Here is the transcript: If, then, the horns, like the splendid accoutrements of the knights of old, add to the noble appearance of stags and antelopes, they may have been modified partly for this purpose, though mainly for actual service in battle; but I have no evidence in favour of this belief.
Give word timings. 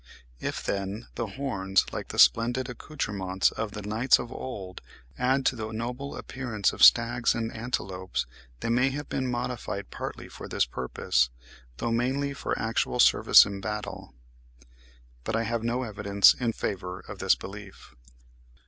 If, 0.39 0.63
then, 0.63 1.05
the 1.13 1.27
horns, 1.27 1.85
like 1.93 2.07
the 2.07 2.17
splendid 2.17 2.67
accoutrements 2.71 3.51
of 3.51 3.73
the 3.73 3.83
knights 3.83 4.17
of 4.17 4.31
old, 4.31 4.81
add 5.15 5.45
to 5.45 5.55
the 5.55 5.71
noble 5.71 6.15
appearance 6.17 6.73
of 6.73 6.83
stags 6.83 7.35
and 7.35 7.53
antelopes, 7.53 8.25
they 8.61 8.69
may 8.69 8.89
have 8.89 9.09
been 9.09 9.29
modified 9.29 9.91
partly 9.91 10.27
for 10.27 10.47
this 10.47 10.65
purpose, 10.65 11.29
though 11.77 11.91
mainly 11.91 12.33
for 12.33 12.57
actual 12.57 12.99
service 12.99 13.45
in 13.45 13.61
battle; 13.61 14.15
but 15.23 15.35
I 15.35 15.43
have 15.43 15.61
no 15.63 15.83
evidence 15.83 16.33
in 16.33 16.53
favour 16.53 17.01
of 17.01 17.19
this 17.19 17.35
belief. 17.35 17.93